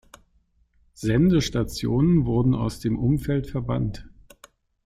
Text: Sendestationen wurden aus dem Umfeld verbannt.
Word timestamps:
Sendestationen 0.95 2.25
wurden 2.25 2.55
aus 2.55 2.79
dem 2.79 2.97
Umfeld 2.97 3.45
verbannt. 3.45 4.09